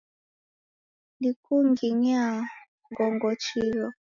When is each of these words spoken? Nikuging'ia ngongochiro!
Nikuging'ia 1.19 2.25
ngongochiro! 2.91 3.87